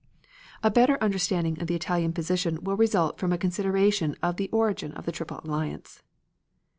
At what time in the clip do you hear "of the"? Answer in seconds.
1.61-1.75, 4.23-4.49, 4.93-5.11